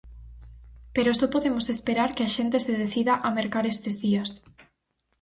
Pero 0.95 1.17
só 1.19 1.27
podemos 1.35 1.65
esperar 1.75 2.09
que 2.15 2.23
a 2.25 2.33
xente 2.35 2.57
se 2.65 2.73
decida 2.83 3.13
a 3.27 3.27
mercar 3.39 3.65
estes 3.73 3.95
días. 4.03 4.29